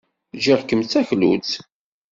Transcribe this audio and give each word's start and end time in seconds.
Ggiɣ-kem 0.37 0.81
d 0.85 0.87
taklut. 0.91 1.51